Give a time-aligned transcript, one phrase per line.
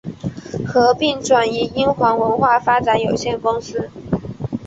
[0.65, 3.87] 合并移转英皇文化发展有限公司。